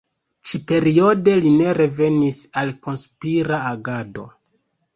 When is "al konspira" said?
2.63-3.61